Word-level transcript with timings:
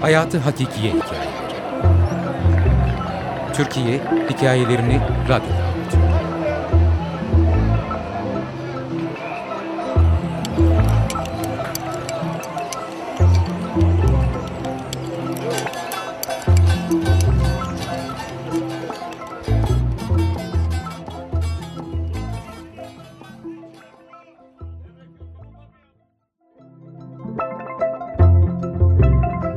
Hayatı 0.00 0.38
Hakikiye 0.38 0.92
Hikayeleri 0.92 1.30
Türkiye 3.54 4.00
hikayelerini 4.30 5.00
radyoda 5.28 5.59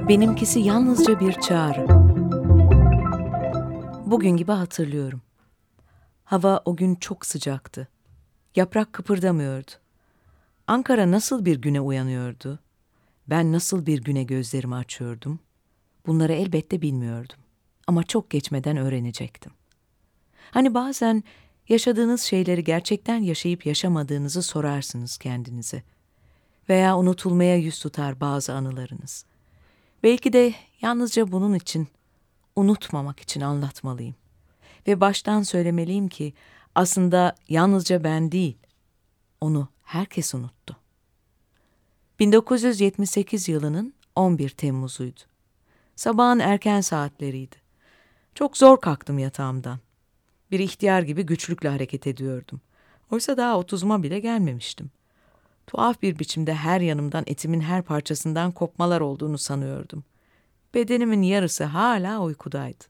Benimkisi 0.10 0.60
yalnızca 0.60 1.20
bir 1.20 1.34
çağrı. 1.34 1.88
Bugün 4.06 4.30
gibi 4.30 4.52
hatırlıyorum. 4.52 5.22
Hava 6.24 6.62
o 6.66 6.76
gün 6.76 6.96
çok 6.96 7.26
sıcaktı. 7.26 7.88
Yaprak 8.56 8.94
kıpırdamıyordu. 8.94 9.72
Ankara 10.68 11.12
nasıl 11.12 11.46
bir 11.46 11.62
güne 11.62 11.82
uyanıyordu? 11.82 12.60
Ben 13.28 13.52
nasıl 13.52 13.86
bir 13.86 14.04
güne 14.04 14.24
gözlerimi 14.24 14.76
açıyordum? 14.76 15.40
Bunları 16.08 16.34
elbette 16.34 16.82
bilmiyordum. 16.82 17.38
Ama 17.88 18.04
çok 18.04 18.30
geçmeden 18.30 18.78
öğrenecektim. 18.78 19.52
Hani 20.52 20.74
bazen 20.74 21.24
yaşadığınız 21.70 22.22
şeyleri 22.22 22.64
gerçekten 22.64 23.18
yaşayıp 23.18 23.66
yaşamadığınızı 23.66 24.44
sorarsınız 24.44 25.18
kendinize. 25.18 25.84
Veya 26.70 26.98
unutulmaya 26.98 27.58
yüz 27.58 27.80
tutar 27.80 28.20
bazı 28.20 28.54
anılarınız. 28.54 29.26
Belki 30.04 30.34
de 30.34 30.54
yalnızca 30.82 31.32
bunun 31.32 31.54
için, 31.54 31.88
unutmamak 32.56 33.20
için 33.20 33.42
anlatmalıyım. 33.42 34.16
Ve 34.88 35.02
baştan 35.02 35.44
söylemeliyim 35.44 36.08
ki 36.08 36.34
aslında 36.76 37.36
yalnızca 37.50 38.04
ben 38.04 38.32
değil, 38.32 38.58
onu 39.42 39.68
herkes 39.84 40.34
unuttu. 40.36 40.78
1978 42.20 43.50
yılının 43.50 43.94
11 44.16 44.50
Temmuz'uydu. 44.50 45.20
Sabahın 45.96 46.40
erken 46.40 46.82
saatleriydi. 46.82 47.56
Çok 48.36 48.58
zor 48.58 48.82
kalktım 48.82 49.20
yatağımdan. 49.20 49.80
Bir 50.52 50.60
ihtiyar 50.60 51.02
gibi 51.02 51.24
güçlükle 51.24 51.70
hareket 51.70 52.08
ediyordum. 52.08 52.62
Oysa 53.12 53.38
daha 53.38 53.58
otuzuma 53.58 54.04
bile 54.04 54.20
gelmemiştim. 54.20 54.92
Tuhaf 55.68 56.02
bir 56.02 56.20
biçimde 56.20 56.54
her 56.54 56.82
yanımdan 56.82 57.24
etimin 57.28 57.62
her 57.62 57.82
parçasından 57.82 58.52
kopmalar 58.52 59.02
olduğunu 59.02 59.38
sanıyordum. 59.38 60.04
Bedenimin 60.74 61.22
yarısı 61.22 61.64
hala 61.64 62.22
uykudaydı. 62.22 62.84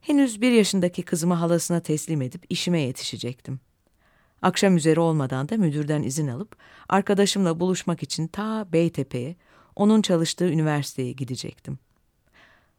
Henüz 0.00 0.40
bir 0.40 0.52
yaşındaki 0.52 1.02
kızımı 1.02 1.34
halasına 1.34 1.80
teslim 1.80 2.22
edip 2.22 2.46
işime 2.48 2.80
yetişecektim. 2.80 3.60
Akşam 4.42 4.76
üzeri 4.76 5.00
olmadan 5.00 5.48
da 5.48 5.56
müdürden 5.56 6.02
izin 6.02 6.28
alıp 6.28 6.56
arkadaşımla 6.88 7.60
buluşmak 7.60 8.02
için 8.02 8.26
ta 8.26 8.72
Beytepe'ye, 8.72 9.36
onun 9.76 10.02
çalıştığı 10.02 10.48
üniversiteye 10.48 11.12
gidecektim. 11.12 11.78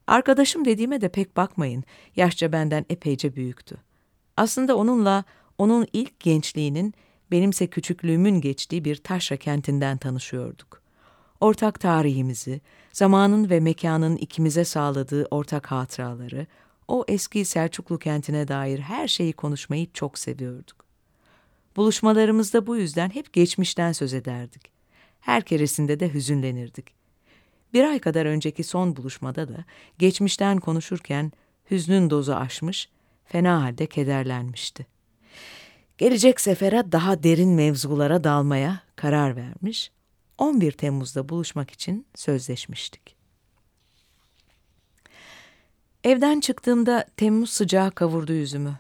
Arkadaşım 0.08 0.66
dediğime 0.66 1.02
de 1.02 1.10
pek 1.10 1.38
bakmayın, 1.38 1.84
yaşça 2.16 2.52
benden 2.52 2.86
epeyce 2.90 3.36
büyüktü. 3.36 3.78
Aslında 4.38 4.78
onunla 4.78 5.24
onun 5.58 5.88
ilk 5.94 6.20
gençliğinin 6.20 6.94
benimse 7.32 7.68
küçüklüğümün 7.68 8.42
geçtiği 8.42 8.86
bir 8.86 8.96
taşra 8.96 9.38
kentinden 9.38 9.98
tanışıyorduk. 9.98 10.82
Ortak 11.40 11.80
tarihimizi, 11.80 12.62
zamanın 12.92 13.50
ve 13.50 13.60
mekanın 13.60 14.16
ikimize 14.16 14.66
sağladığı 14.66 15.26
ortak 15.26 15.72
hatıraları, 15.72 16.48
o 16.88 17.06
eski 17.08 17.46
Selçuklu 17.46 18.00
kentine 18.00 18.48
dair 18.48 18.80
her 18.80 19.08
şeyi 19.08 19.34
konuşmayı 19.34 19.88
çok 19.94 20.20
seviyorduk. 20.20 20.86
Buluşmalarımızda 21.76 22.68
bu 22.68 22.78
yüzden 22.78 23.10
hep 23.10 23.34
geçmişten 23.34 23.92
söz 23.92 24.14
ederdik. 24.14 24.72
Her 25.20 25.42
keresinde 25.44 26.00
de 26.00 26.14
hüzünlenirdik. 26.14 26.94
Bir 27.74 27.84
ay 27.84 28.00
kadar 28.00 28.26
önceki 28.26 28.64
son 28.64 28.96
buluşmada 28.96 29.48
da 29.48 29.66
geçmişten 30.00 30.60
konuşurken 30.60 31.32
hüznün 31.72 32.10
dozu 32.10 32.34
aşmış, 32.34 32.90
fena 33.26 33.64
halde 33.64 33.86
kederlenmişti. 33.86 34.95
Gelecek 35.98 36.42
sefere 36.42 36.92
daha 36.92 37.24
derin 37.24 37.50
mevzulara 37.50 38.24
dalmaya 38.24 38.82
karar 38.96 39.36
vermiş, 39.36 39.92
11 40.38 40.72
Temmuz'da 40.72 41.30
buluşmak 41.30 41.72
için 41.72 42.06
sözleşmiştik. 42.16 43.16
Evden 46.04 46.40
çıktığımda 46.40 47.06
Temmuz 47.18 47.50
sıcağı 47.50 47.92
kavurdu 47.92 48.34
yüzümü. 48.34 48.76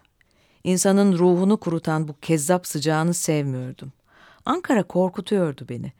İnsanın 0.63 1.17
ruhunu 1.17 1.57
kurutan 1.57 2.07
bu 2.07 2.15
kezzap 2.21 2.67
sıcağını 2.67 3.13
sevmiyordum. 3.13 3.93
Ankara 4.45 4.83
korkutuyordu 4.83 5.65
beni. 5.69 5.93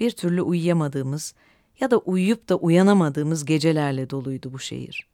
Bir 0.00 0.10
türlü 0.10 0.42
uyuyamadığımız 0.42 1.34
ya 1.80 1.90
da 1.90 1.98
uyuyup 1.98 2.48
da 2.48 2.56
uyanamadığımız 2.56 3.44
gecelerle 3.44 4.10
doluydu 4.10 4.52
bu 4.52 4.58
şehir. 4.58 5.06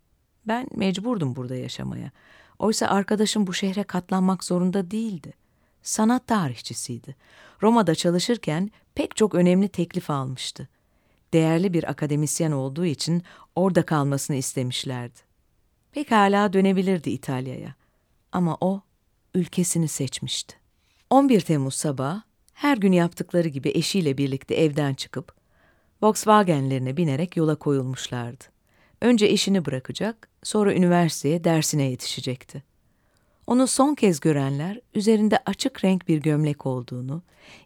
Ben 0.46 0.66
mecburdum 0.74 1.36
burada 1.36 1.56
yaşamaya. 1.56 2.10
Oysa 2.58 2.86
arkadaşım 2.86 3.46
bu 3.46 3.54
şehre 3.54 3.82
katlanmak 3.82 4.44
zorunda 4.44 4.90
değildi. 4.90 5.43
Sanat 5.84 6.26
tarihçisiydi. 6.26 7.16
Roma'da 7.62 7.94
çalışırken 7.94 8.70
pek 8.94 9.16
çok 9.16 9.34
önemli 9.34 9.68
teklif 9.68 10.10
almıştı. 10.10 10.68
Değerli 11.32 11.72
bir 11.72 11.90
akademisyen 11.90 12.52
olduğu 12.52 12.84
için 12.84 13.22
orada 13.56 13.86
kalmasını 13.86 14.36
istemişlerdi. 14.36 15.18
Pekala 15.92 16.52
dönebilirdi 16.52 17.10
İtalya'ya. 17.10 17.74
Ama 18.32 18.56
o 18.60 18.80
ülkesini 19.34 19.88
seçmişti. 19.88 20.56
11 21.10 21.40
Temmuz 21.40 21.74
sabahı 21.74 22.22
her 22.52 22.76
gün 22.76 22.92
yaptıkları 22.92 23.48
gibi 23.48 23.72
eşiyle 23.74 24.18
birlikte 24.18 24.54
evden 24.54 24.94
çıkıp 24.94 25.34
Volkswagen'lerine 26.02 26.96
binerek 26.96 27.36
yola 27.36 27.54
koyulmuşlardı. 27.56 28.44
Önce 29.00 29.26
eşini 29.26 29.64
bırakacak, 29.64 30.28
sonra 30.42 30.74
üniversiteye 30.74 31.44
dersine 31.44 31.82
yetişecekti. 31.82 32.62
Onu 33.46 33.66
son 33.66 33.94
kez 33.94 34.20
görenler 34.20 34.80
üzerinde 34.94 35.38
açık 35.46 35.84
renk 35.84 36.08
bir 36.08 36.18
gömlek 36.18 36.66
olduğunu, 36.66 37.22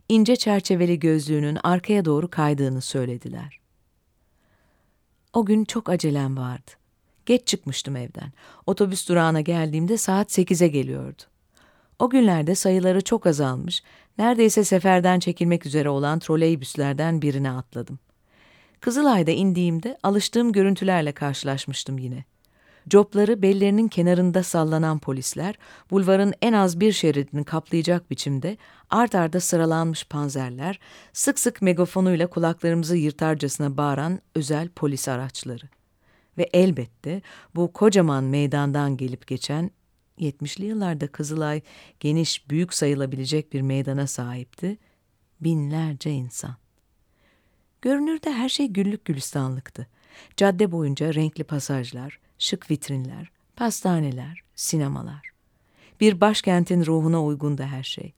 ince 0.08 0.36
çerçeveli 0.36 0.98
gözlüğünün 0.98 1.58
arkaya 1.62 2.04
doğru 2.04 2.30
kaydığını 2.30 2.80
söylediler. 2.80 3.60
O 5.32 5.44
gün 5.44 5.64
çok 5.64 5.88
acelem 5.88 6.36
vardı. 6.36 6.70
Geç 7.26 7.46
çıkmıştım 7.46 7.96
evden. 7.96 8.32
Otobüs 8.66 9.08
durağına 9.08 9.40
geldiğimde 9.40 9.96
saat 9.96 10.32
sekize 10.32 10.68
geliyordu. 10.68 11.22
O 11.98 12.10
günlerde 12.10 12.54
sayıları 12.54 13.00
çok 13.00 13.26
azalmış, 13.26 13.82
neredeyse 14.18 14.64
seferden 14.64 15.20
çekilmek 15.20 15.66
üzere 15.66 15.88
olan 15.88 16.18
troleybüslerden 16.18 17.22
birine 17.22 17.50
atladım. 17.50 17.98
Kızılay'da 18.80 19.30
indiğimde 19.30 19.98
alıştığım 20.02 20.52
görüntülerle 20.52 21.12
karşılaşmıştım 21.12 21.98
yine. 21.98 22.24
Copları 22.88 23.42
bellerinin 23.42 23.88
kenarında 23.88 24.42
sallanan 24.42 24.98
polisler, 24.98 25.54
bulvarın 25.90 26.34
en 26.42 26.52
az 26.52 26.80
bir 26.80 26.92
şeridini 26.92 27.44
kaplayacak 27.44 28.10
biçimde 28.10 28.56
art 28.90 29.14
arda 29.14 29.40
sıralanmış 29.40 30.04
panzerler, 30.04 30.80
sık 31.12 31.38
sık 31.38 31.62
megafonuyla 31.62 32.26
kulaklarımızı 32.26 32.96
yırtarcasına 32.96 33.76
bağıran 33.76 34.20
özel 34.34 34.68
polis 34.68 35.08
araçları. 35.08 35.68
Ve 36.38 36.50
elbette 36.52 37.22
bu 37.54 37.72
kocaman 37.72 38.24
meydandan 38.24 38.96
gelip 38.96 39.26
geçen 39.26 39.70
70'li 40.18 40.64
yıllarda 40.64 41.06
Kızılay 41.06 41.60
geniş, 42.00 42.50
büyük 42.50 42.74
sayılabilecek 42.74 43.52
bir 43.52 43.60
meydana 43.60 44.06
sahipti. 44.06 44.78
Binlerce 45.40 46.10
insan. 46.10 46.56
Görünürde 47.82 48.32
her 48.32 48.48
şey 48.48 48.68
güllük 48.68 49.04
gülistanlıktı. 49.04 49.86
Cadde 50.36 50.72
boyunca 50.72 51.14
renkli 51.14 51.44
pasajlar, 51.44 52.20
şık 52.38 52.70
vitrinler, 52.70 53.30
pastaneler, 53.56 54.40
sinemalar. 54.56 55.30
Bir 56.00 56.20
başkentin 56.20 56.86
ruhuna 56.86 57.24
uygun 57.24 57.58
da 57.58 57.66
her 57.66 57.82
şey. 57.82 58.12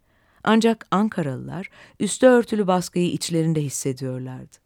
Ancak 0.44 0.86
Ankaralılar 0.90 1.70
üstü 2.00 2.26
örtülü 2.26 2.66
baskıyı 2.66 3.10
içlerinde 3.10 3.62
hissediyorlardı. 3.62 4.56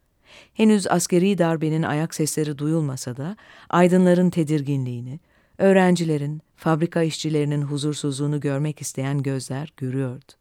Henüz 0.53 0.87
askeri 0.87 1.37
darbenin 1.37 1.83
ayak 1.83 2.15
sesleri 2.15 2.57
duyulmasa 2.57 3.17
da 3.17 3.37
aydınların 3.69 4.29
tedirginliğini, 4.29 5.19
öğrencilerin, 5.57 6.41
fabrika 6.55 7.03
işçilerinin 7.03 7.61
huzursuzluğunu 7.61 8.39
görmek 8.39 8.81
isteyen 8.81 9.23
gözler 9.23 9.73
görüyordu. 9.77 10.31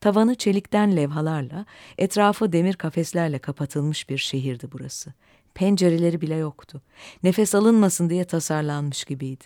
Tavanı 0.00 0.34
çelikten 0.34 0.96
levhalarla, 0.96 1.66
etrafı 1.98 2.52
demir 2.52 2.74
kafeslerle 2.74 3.38
kapatılmış 3.38 4.08
bir 4.08 4.18
şehirdi 4.18 4.68
burası. 4.72 5.12
Pencereleri 5.54 6.20
bile 6.20 6.34
yoktu. 6.34 6.82
Nefes 7.22 7.54
alınmasın 7.54 8.10
diye 8.10 8.24
tasarlanmış 8.24 9.04
gibiydi. 9.04 9.44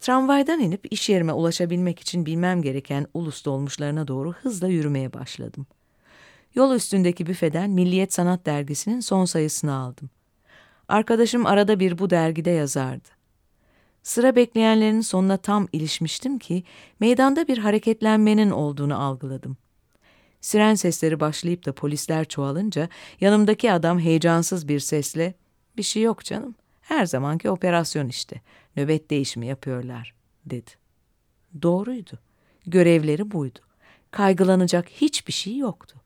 Tramvaydan 0.00 0.60
inip 0.60 0.92
iş 0.92 1.08
yerime 1.08 1.32
ulaşabilmek 1.32 2.00
için 2.00 2.26
bilmem 2.26 2.62
gereken 2.62 3.06
ulus 3.14 3.44
dolmuşlarına 3.44 4.08
doğru 4.08 4.32
hızla 4.32 4.68
yürümeye 4.68 5.12
başladım. 5.12 5.66
Yol 6.54 6.74
üstündeki 6.74 7.26
büfeden 7.26 7.70
Milliyet 7.70 8.12
Sanat 8.12 8.46
Dergisi'nin 8.46 9.00
son 9.00 9.24
sayısını 9.24 9.74
aldım. 9.74 10.10
Arkadaşım 10.88 11.46
arada 11.46 11.80
bir 11.80 11.98
bu 11.98 12.10
dergide 12.10 12.50
yazardı. 12.50 13.08
Sıra 14.02 14.36
bekleyenlerin 14.36 15.00
sonuna 15.00 15.36
tam 15.36 15.68
ilişmiştim 15.72 16.38
ki 16.38 16.64
meydanda 17.00 17.48
bir 17.48 17.58
hareketlenmenin 17.58 18.50
olduğunu 18.50 19.02
algıladım. 19.02 19.56
Siren 20.46 20.74
sesleri 20.74 21.20
başlayıp 21.20 21.66
da 21.66 21.74
polisler 21.74 22.24
çoğalınca 22.24 22.88
yanımdaki 23.20 23.72
adam 23.72 23.98
heyecansız 23.98 24.68
bir 24.68 24.80
sesle 24.80 25.34
''Bir 25.76 25.82
şey 25.82 26.02
yok 26.02 26.24
canım, 26.24 26.54
her 26.80 27.06
zamanki 27.06 27.50
operasyon 27.50 28.08
işte, 28.08 28.40
nöbet 28.76 29.10
değişimi 29.10 29.46
yapıyorlar.'' 29.46 30.14
dedi. 30.46 30.70
Doğruydu. 31.62 32.18
Görevleri 32.66 33.30
buydu. 33.30 33.58
Kaygılanacak 34.10 34.88
hiçbir 34.88 35.32
şey 35.32 35.56
yoktu. 35.56 35.96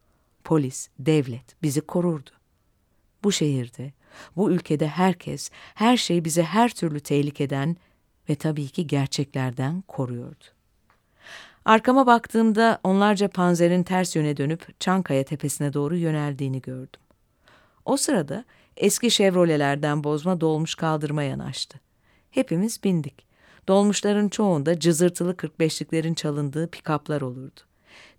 Polis, 0.44 0.88
devlet 0.98 1.62
bizi 1.62 1.80
korurdu. 1.80 2.30
Bu 3.24 3.32
şehirde, 3.32 3.92
bu 4.36 4.50
ülkede 4.50 4.88
herkes, 4.88 5.50
her 5.74 5.96
şey 5.96 6.24
bizi 6.24 6.42
her 6.42 6.74
türlü 6.74 7.00
tehlikeden 7.00 7.76
ve 8.28 8.34
tabii 8.34 8.68
ki 8.68 8.86
gerçeklerden 8.86 9.82
koruyordu. 9.88 10.44
Arkama 11.64 12.06
baktığımda 12.06 12.78
onlarca 12.84 13.28
panzerin 13.28 13.82
ters 13.82 14.16
yöne 14.16 14.36
dönüp 14.36 14.80
Çankaya 14.80 15.24
tepesine 15.24 15.72
doğru 15.72 15.96
yöneldiğini 15.96 16.60
gördüm. 16.60 17.00
O 17.84 17.96
sırada 17.96 18.44
eski 18.76 19.10
Chevrolet'lerden 19.10 20.04
bozma 20.04 20.40
dolmuş 20.40 20.74
kaldırma 20.74 21.22
yanaştı. 21.22 21.80
Hepimiz 22.30 22.84
bindik. 22.84 23.26
Dolmuşların 23.68 24.28
çoğunda 24.28 24.80
cızırtılı 24.80 25.32
45'liklerin 25.32 26.14
çalındığı 26.14 26.70
pikaplar 26.70 27.20
olurdu. 27.20 27.60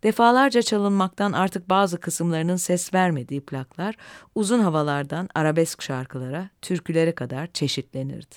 Defalarca 0.03 0.61
çalınmaktan 0.61 1.31
artık 1.31 1.69
bazı 1.69 1.99
kısımlarının 1.99 2.55
ses 2.55 2.93
vermediği 2.93 3.41
plaklar 3.41 3.95
uzun 4.35 4.59
havalardan 4.59 5.29
arabesk 5.35 5.81
şarkılara, 5.81 6.49
türkülere 6.61 7.15
kadar 7.15 7.47
çeşitlenirdi. 7.47 8.35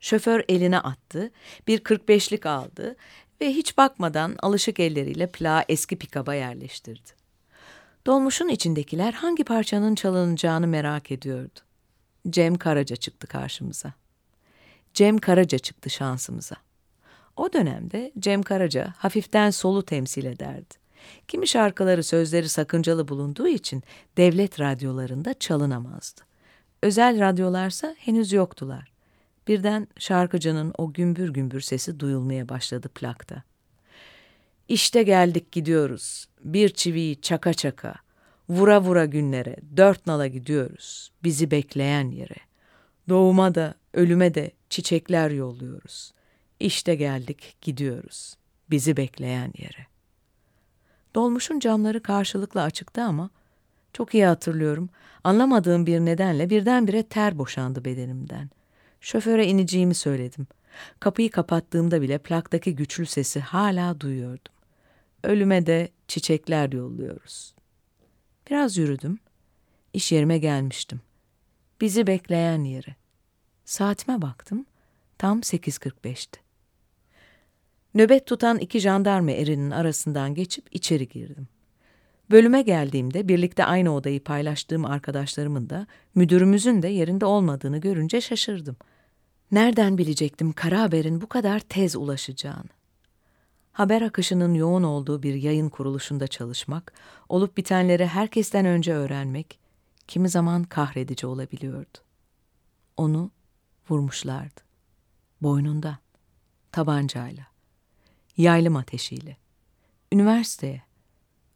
Şoför 0.00 0.44
eline 0.48 0.78
attı, 0.78 1.30
bir 1.68 1.78
45'lik 1.78 2.46
aldı 2.46 2.96
ve 3.40 3.50
hiç 3.50 3.78
bakmadan 3.78 4.36
alışık 4.42 4.80
elleriyle 4.80 5.26
plağı 5.26 5.64
eski 5.68 5.96
pikaba 5.98 6.34
yerleştirdi. 6.34 7.10
Dolmuşun 8.06 8.48
içindekiler 8.48 9.12
hangi 9.12 9.44
parçanın 9.44 9.94
çalınacağını 9.94 10.66
merak 10.66 11.10
ediyordu. 11.10 11.60
Cem 12.30 12.54
Karaca 12.54 12.96
çıktı 12.96 13.26
karşımıza. 13.26 13.92
Cem 14.94 15.18
Karaca 15.18 15.58
çıktı 15.58 15.90
şansımıza. 15.90 16.56
O 17.36 17.52
dönemde 17.52 18.12
Cem 18.18 18.42
Karaca 18.42 18.94
hafiften 18.98 19.50
solu 19.50 19.82
temsil 19.82 20.24
ederdi. 20.24 20.74
Kimi 21.28 21.48
şarkıları 21.48 22.04
sözleri 22.04 22.48
sakıncalı 22.48 23.08
bulunduğu 23.08 23.48
için 23.48 23.82
devlet 24.16 24.60
radyolarında 24.60 25.34
çalınamazdı. 25.34 26.20
Özel 26.82 27.20
radyolarsa 27.20 27.94
henüz 27.98 28.32
yoktular. 28.32 28.95
Birden 29.48 29.88
şarkıcının 29.98 30.72
o 30.78 30.92
gümbür 30.92 31.28
gümbür 31.28 31.60
sesi 31.60 32.00
duyulmaya 32.00 32.48
başladı 32.48 32.88
plakta. 32.88 33.42
İşte 34.68 35.02
geldik 35.02 35.52
gidiyoruz, 35.52 36.28
bir 36.44 36.68
çiviyi 36.68 37.20
çaka 37.20 37.54
çaka, 37.54 37.94
vura 38.48 38.80
vura 38.80 39.04
günlere, 39.04 39.56
dört 39.76 40.06
nala 40.06 40.26
gidiyoruz, 40.26 41.12
bizi 41.24 41.50
bekleyen 41.50 42.10
yere. 42.10 42.36
Doğuma 43.08 43.54
da, 43.54 43.74
ölüme 43.94 44.34
de 44.34 44.50
çiçekler 44.70 45.30
yolluyoruz. 45.30 46.12
İşte 46.60 46.94
geldik, 46.94 47.56
gidiyoruz, 47.60 48.36
bizi 48.70 48.96
bekleyen 48.96 49.52
yere. 49.58 49.86
Dolmuşun 51.14 51.58
camları 51.58 52.02
karşılıklı 52.02 52.62
açıktı 52.62 53.02
ama 53.02 53.30
çok 53.92 54.14
iyi 54.14 54.26
hatırlıyorum. 54.26 54.88
Anlamadığım 55.24 55.86
bir 55.86 56.00
nedenle 56.00 56.50
birdenbire 56.50 57.02
ter 57.02 57.38
boşandı 57.38 57.84
bedenimden. 57.84 58.50
Şoföre 59.06 59.46
ineceğimi 59.46 59.94
söyledim. 59.94 60.46
Kapıyı 61.00 61.30
kapattığımda 61.30 62.02
bile 62.02 62.18
plaktaki 62.18 62.76
güçlü 62.76 63.06
sesi 63.06 63.40
hala 63.40 64.00
duyuyordum. 64.00 64.52
Ölüme 65.22 65.66
de 65.66 65.88
çiçekler 66.08 66.72
yolluyoruz. 66.72 67.54
Biraz 68.50 68.76
yürüdüm. 68.76 69.18
İş 69.92 70.12
yerime 70.12 70.38
gelmiştim. 70.38 71.00
Bizi 71.80 72.06
bekleyen 72.06 72.64
yere. 72.64 72.96
Saatime 73.64 74.22
baktım. 74.22 74.66
Tam 75.18 75.40
8.45'ti. 75.40 76.38
Nöbet 77.94 78.26
tutan 78.26 78.58
iki 78.58 78.80
jandarma 78.80 79.30
erinin 79.30 79.70
arasından 79.70 80.34
geçip 80.34 80.64
içeri 80.70 81.08
girdim. 81.08 81.48
Bölüme 82.30 82.62
geldiğimde 82.62 83.28
birlikte 83.28 83.64
aynı 83.64 83.94
odayı 83.94 84.24
paylaştığım 84.24 84.84
arkadaşlarımın 84.84 85.70
da 85.70 85.86
müdürümüzün 86.14 86.82
de 86.82 86.88
yerinde 86.88 87.26
olmadığını 87.26 87.78
görünce 87.78 88.20
şaşırdım. 88.20 88.76
Nereden 89.52 89.98
bilecektim 89.98 90.52
kara 90.52 90.82
haberin 90.82 91.20
bu 91.20 91.28
kadar 91.28 91.60
tez 91.60 91.96
ulaşacağını? 91.96 92.68
Haber 93.72 94.02
akışının 94.02 94.54
yoğun 94.54 94.82
olduğu 94.82 95.22
bir 95.22 95.34
yayın 95.34 95.68
kuruluşunda 95.68 96.26
çalışmak, 96.26 96.92
olup 97.28 97.56
bitenleri 97.56 98.06
herkesten 98.06 98.66
önce 98.66 98.94
öğrenmek, 98.94 99.58
kimi 100.08 100.28
zaman 100.28 100.64
kahredici 100.64 101.26
olabiliyordu. 101.26 101.98
Onu 102.96 103.30
vurmuşlardı. 103.90 104.60
Boynunda, 105.42 105.98
tabancayla, 106.72 107.46
yaylım 108.36 108.76
ateşiyle, 108.76 109.36
üniversiteye, 110.12 110.82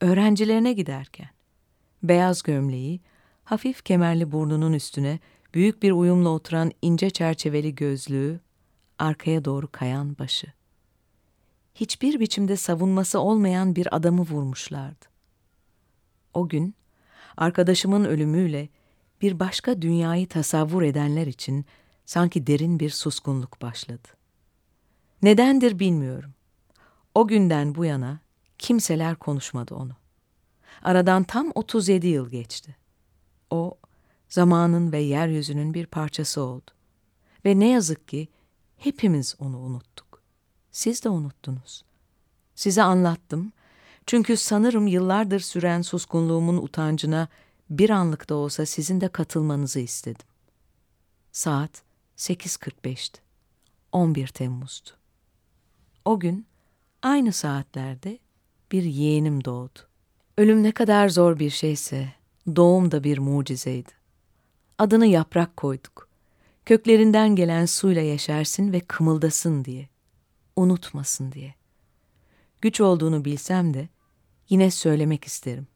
öğrencilerine 0.01 0.73
giderken, 0.73 1.31
beyaz 2.03 2.43
gömleği, 2.43 3.01
hafif 3.45 3.85
kemerli 3.85 4.33
burnunun 4.33 4.73
üstüne 4.73 5.19
büyük 5.55 5.83
bir 5.83 5.93
uyumla 5.93 6.29
oturan 6.29 6.73
ince 6.83 7.11
çerçeveli 7.11 7.75
gözlüğü, 7.75 8.41
arkaya 8.99 9.45
doğru 9.45 9.69
kayan 9.73 10.19
başı. 10.19 10.47
Hiçbir 11.75 12.21
biçimde 12.21 12.57
savunması 12.57 13.21
olmayan 13.21 13.77
bir 13.77 13.97
adamı 13.97 14.23
vurmuşlardı. 14.23 15.05
O 16.35 16.49
gün, 16.49 16.75
arkadaşımın 17.37 18.05
ölümüyle 18.05 18.69
bir 19.23 19.41
başka 19.41 19.83
dünyayı 19.83 20.29
tasavvur 20.29 20.83
edenler 20.83 21.27
için 21.27 21.65
sanki 22.07 22.47
derin 22.47 22.81
bir 22.81 22.91
suskunluk 22.91 23.63
başladı. 23.63 24.09
Nedendir 25.23 25.79
bilmiyorum. 25.79 26.35
O 27.15 27.27
günden 27.27 27.75
bu 27.75 27.85
yana 27.85 28.21
kimseler 28.59 29.17
konuşmadı 29.17 29.75
onu. 29.75 29.93
Aradan 30.83 31.25
tam 31.25 31.53
37 31.55 32.07
yıl 32.07 32.31
geçti. 32.31 32.77
O 33.51 33.79
zamanın 34.31 34.93
ve 34.93 34.99
yeryüzünün 34.99 35.75
bir 35.75 35.87
parçası 35.87 36.43
oldu. 36.43 36.71
Ve 37.45 37.59
ne 37.59 37.69
yazık 37.69 38.09
ki 38.09 38.29
hepimiz 38.77 39.35
onu 39.39 39.59
unuttuk. 39.59 40.23
Siz 40.71 41.05
de 41.05 41.09
unuttunuz. 41.09 41.85
Size 42.55 42.83
anlattım. 42.83 43.53
Çünkü 44.07 44.37
sanırım 44.37 44.87
yıllardır 44.87 45.41
süren 45.41 45.83
suskunluğumun 45.83 46.57
utancına 46.57 47.29
bir 47.71 47.91
anlık 47.91 48.29
da 48.29 48.35
olsa 48.35 48.67
sizin 48.67 49.01
de 49.01 49.09
katılmanızı 49.09 49.81
istedim. 49.81 50.27
Saat 51.33 51.83
8.45'ti. 52.17 53.21
11 53.93 54.27
Temmuz'du. 54.27 54.91
O 56.05 56.21
gün 56.21 56.47
aynı 57.03 57.33
saatlerde 57.33 58.19
bir 58.73 58.83
yeğenim 58.83 59.45
doğdu. 59.45 59.79
Ölüm 60.39 60.63
ne 60.63 60.73
kadar 60.73 61.09
zor 61.09 61.39
bir 61.39 61.51
şeyse 61.51 62.13
doğum 62.57 62.91
da 62.91 63.05
bir 63.05 63.19
mucizeydi. 63.19 64.00
Adını 64.81 65.07
yaprak 65.07 65.57
koyduk. 65.57 66.09
Köklerinden 66.65 67.37
gelen 67.37 67.67
suyla 67.67 68.03
yeşersin 68.03 68.73
ve 68.73 68.81
kımıldasın 68.81 69.65
diye. 69.65 69.89
Unutmasın 70.57 71.33
diye. 71.33 71.55
Güç 72.61 72.81
olduğunu 72.81 73.25
bilsem 73.25 73.75
de 73.75 73.89
yine 74.49 74.71
söylemek 74.71 75.25
isterim. 75.25 75.67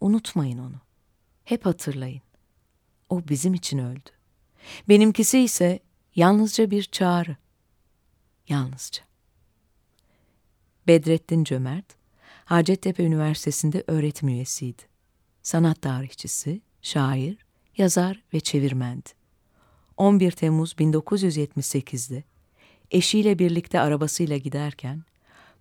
Unutmayın 0.00 0.58
onu. 0.58 0.80
Hep 1.44 1.66
hatırlayın. 1.66 2.22
O 3.08 3.28
bizim 3.28 3.54
için 3.54 3.78
öldü. 3.78 4.10
Benimkisi 4.88 5.38
ise 5.38 5.80
yalnızca 6.14 6.70
bir 6.70 6.82
çağrı. 6.82 7.36
Yalnızca. 8.48 9.02
Bedrettin 10.86 11.44
Cömert, 11.44 11.86
Hacettepe 12.44 13.04
Üniversitesi'nde 13.04 13.84
öğretim 13.86 14.28
üyesiydi. 14.28 14.82
Sanat 15.42 15.82
tarihçisi, 15.82 16.60
şair, 16.82 17.51
yazar 17.78 18.22
ve 18.34 18.40
çevirmendi. 18.40 19.08
11 19.96 20.30
Temmuz 20.30 20.72
1978'de 20.72 22.24
eşiyle 22.90 23.38
birlikte 23.38 23.80
arabasıyla 23.80 24.36
giderken 24.36 25.02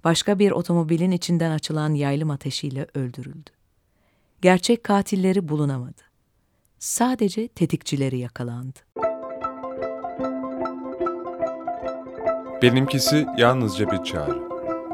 başka 0.03 0.39
bir 0.39 0.51
otomobilin 0.51 1.11
içinden 1.11 1.51
açılan 1.51 1.93
yaylım 1.93 2.31
ateşiyle 2.31 2.87
öldürüldü. 2.93 3.49
Gerçek 4.41 4.83
katilleri 4.83 5.49
bulunamadı. 5.49 6.01
Sadece 6.79 7.47
tetikçileri 7.47 8.19
yakalandı. 8.19 8.79
Benimkisi 12.61 13.25
yalnızca 13.37 13.91
bir 13.91 14.03
çağrı. 14.03 14.41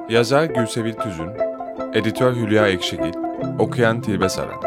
Yazar 0.10 0.46
Gülsevil 0.46 0.94
Tüzün, 0.94 1.30
editör 1.94 2.36
Hülya 2.36 2.68
Ekşigil, 2.68 3.14
okuyan 3.60 4.02
Tilbe 4.02 4.30
Saran. 4.30 4.67